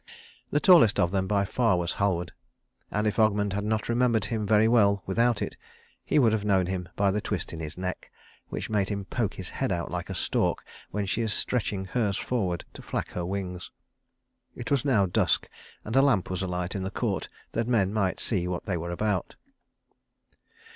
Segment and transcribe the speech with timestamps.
[0.49, 2.31] The tallest of them by far was Halward,
[2.89, 5.55] and if Ogmund had not remembered him very well without it,
[6.03, 8.11] he would have known him by the twist in his neck,
[8.49, 12.17] which made him poke his head out like a stork when she is stretching hers
[12.17, 13.69] forward to flack her wings.
[14.55, 15.47] It was now dusk,
[15.85, 18.89] and a lamp was alight in the court that men might see what they were
[18.89, 19.35] about.